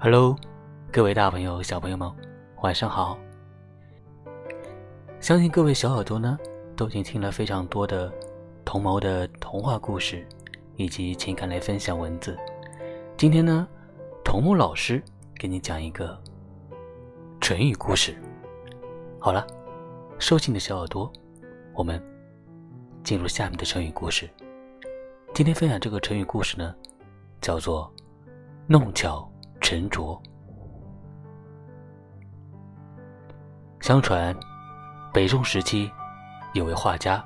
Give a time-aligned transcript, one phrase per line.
[0.00, 0.36] Hello，
[0.92, 2.10] 各位大朋友、小朋友们，
[2.62, 3.16] 晚上好！
[5.18, 6.36] 相信各位小耳朵呢，
[6.76, 8.12] 都已经听了非常多的
[8.66, 10.26] 童谋的童话故事
[10.76, 12.36] 以及情感类分享文字。
[13.16, 13.66] 今天呢，
[14.22, 15.02] 童木老师
[15.36, 16.20] 给你讲一个
[17.40, 18.14] 成语故事。
[19.18, 19.46] 好了，
[20.18, 21.10] 收起你的小耳朵，
[21.72, 22.02] 我们
[23.02, 24.28] 进入下面的成语故事。
[25.32, 26.74] 今天分享这个成语故事呢，
[27.40, 27.90] 叫做
[28.68, 29.26] “弄巧”。
[29.64, 30.20] 沉着。
[33.80, 34.36] 相传，
[35.10, 35.90] 北宋时期
[36.52, 37.24] 有位画家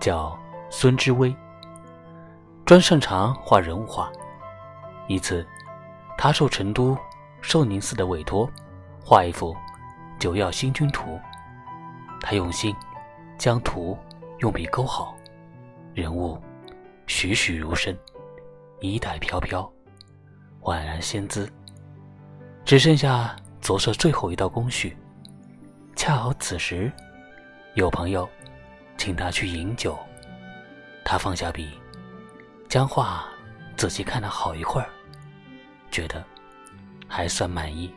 [0.00, 0.36] 叫
[0.70, 1.32] 孙知微，
[2.66, 4.10] 专擅长画人物画。
[5.06, 5.46] 一次，
[6.18, 6.98] 他受成都
[7.40, 8.50] 寿宁寺的委托，
[9.00, 9.54] 画一幅
[10.18, 11.10] 《九曜星君图》。
[12.20, 12.74] 他用心
[13.38, 13.96] 将图
[14.38, 15.14] 用笔勾好，
[15.94, 16.42] 人物
[17.06, 17.96] 栩栩如生，
[18.80, 19.72] 衣带飘飘。
[20.62, 21.50] 宛然仙姿，
[22.64, 24.96] 只剩下着色最后一道工序。
[25.96, 26.90] 恰好此时，
[27.74, 28.28] 有朋友
[28.96, 29.98] 请他去饮酒，
[31.04, 31.70] 他放下笔，
[32.68, 33.26] 将画
[33.76, 34.88] 仔细看了好一会儿，
[35.90, 36.22] 觉得
[37.08, 37.92] 还算满意，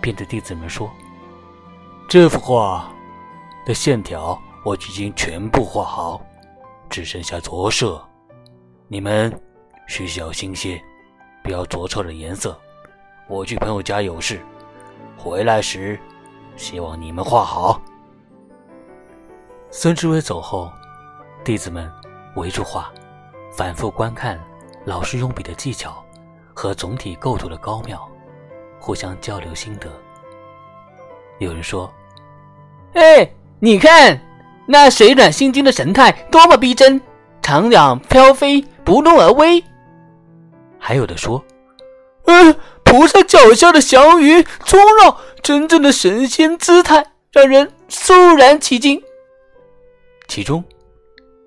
[0.00, 0.88] 便对弟子们说
[2.08, 2.92] ：“这幅画
[3.66, 6.24] 的线条我已经全部画好，
[6.88, 8.06] 只剩下着色，
[8.86, 9.32] 你们。”
[9.86, 10.82] 需小心些，
[11.42, 12.58] 不要着错了颜色。
[13.26, 14.40] 我去朋友家有事，
[15.16, 15.98] 回来时
[16.56, 17.80] 希望你们画好。
[19.70, 20.70] 孙志伟走后，
[21.42, 21.90] 弟子们
[22.36, 22.92] 围住画，
[23.52, 24.38] 反复观看
[24.84, 26.04] 老师用笔的技巧
[26.54, 28.08] 和总体构图的高妙，
[28.78, 29.90] 互相交流心得。
[31.38, 31.92] 有人说
[32.94, 34.20] ：“哎，你看
[34.66, 37.00] 那水暖星君的神态多么逼真，
[37.42, 39.62] 长仰飘飞，不怒而威。”
[40.86, 41.42] 还有的说
[42.28, 42.54] ：“嗯，
[42.84, 49.02] 菩萨脚下的祥云冲绕，真正的神仙姿态，让人肃然起敬。”
[50.28, 50.62] 其中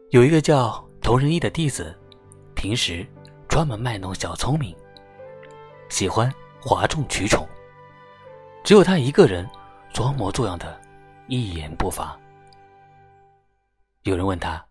[0.09, 1.95] 有一个叫童仁义的弟子，
[2.55, 3.05] 平时
[3.47, 4.75] 专门卖弄小聪明，
[5.87, 7.47] 喜欢哗众取宠，
[8.63, 9.47] 只有他一个人
[9.93, 10.81] 装模作样的
[11.27, 12.17] 一言不发。
[14.01, 14.65] 有人问他：“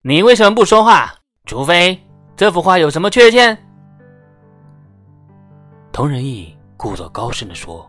[0.00, 1.14] 你为什么不说话？
[1.44, 2.02] 除非……”
[2.40, 3.54] 这幅画有什么缺陷？
[5.92, 7.86] 童仁义故作高深的说：“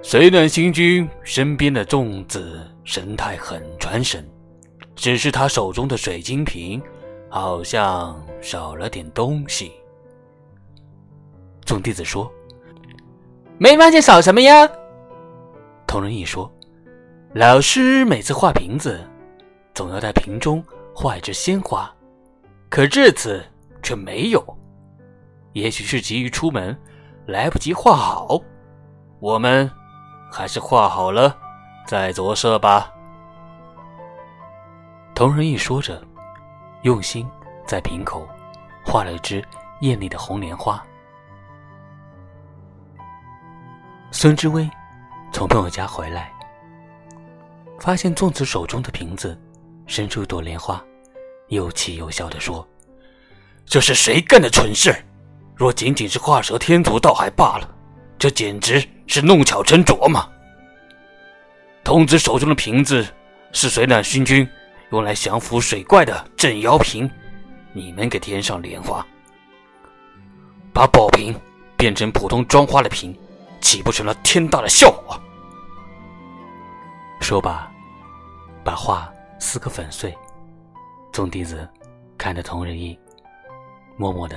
[0.00, 4.26] 水暖星君身边的粽子神态很传神，
[4.94, 6.82] 只是他手中的水晶瓶
[7.28, 9.70] 好像少了点东西。”
[11.66, 12.32] 众弟子说
[13.60, 14.66] ：“没发现少什么呀？”
[15.86, 16.50] 同仁义说
[17.36, 18.98] ：“老师每次画瓶子，
[19.74, 21.92] 总要在瓶中画一只鲜花。”
[22.68, 23.44] 可这次
[23.82, 24.58] 却没有，
[25.52, 26.76] 也许是急于出门，
[27.26, 28.40] 来不及画好。
[29.20, 29.70] 我们
[30.30, 31.36] 还是画好了
[31.86, 32.92] 再着色吧。
[35.14, 36.02] 同仁义说着，
[36.82, 37.26] 用心
[37.66, 38.28] 在瓶口
[38.84, 39.42] 画了一只
[39.80, 40.84] 艳丽的红莲花。
[44.10, 44.68] 孙知微
[45.32, 46.32] 从朋友家回来，
[47.78, 49.40] 发现粽子手中的瓶子
[49.86, 50.82] 伸出一朵莲花。
[51.48, 52.66] 又气又笑地说
[53.64, 54.94] ：“这是谁干的蠢事？
[55.54, 57.74] 若仅仅是画蛇添足，倒还罢了，
[58.18, 60.28] 这简直是弄巧成拙嘛！
[61.82, 63.06] 童子手中的瓶子
[63.52, 64.46] 是水暖熏君
[64.90, 67.10] 用来降服水怪的镇妖瓶，
[67.72, 69.06] 你们给添上莲花，
[70.74, 71.34] 把宝瓶
[71.76, 73.16] 变成普通装花的瓶，
[73.60, 75.18] 岂不成了天大的笑话？”
[77.22, 77.70] 说罢，
[78.62, 80.14] 把画撕个粉碎。
[81.16, 81.66] 众弟子
[82.18, 82.98] 看着同仁义，
[83.96, 84.36] 默默的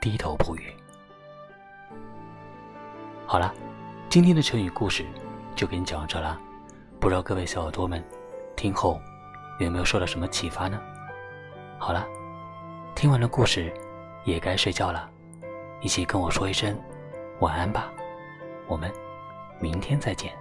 [0.00, 0.74] 低头不语。
[3.24, 3.54] 好了，
[4.08, 5.06] 今天的成语故事
[5.54, 6.36] 就给你讲到这了。
[6.98, 8.02] 不知道各位小耳朵们
[8.56, 9.00] 听后
[9.60, 10.76] 有没有受到什么启发呢？
[11.78, 12.04] 好了，
[12.96, 13.72] 听完了故事
[14.24, 15.08] 也该睡觉了，
[15.80, 16.76] 一起跟我说一声
[17.38, 17.88] 晚安吧。
[18.66, 18.92] 我们
[19.60, 20.36] 明天再见。